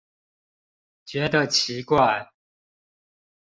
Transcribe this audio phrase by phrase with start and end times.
[1.05, 2.31] 覺得奇怪